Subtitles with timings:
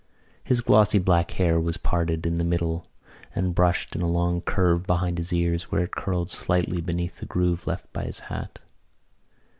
[0.43, 2.87] His glossy black hair was parted in the middle
[3.35, 7.27] and brushed in a long curve behind his ears where it curled slightly beneath the
[7.27, 8.57] groove left by his hat.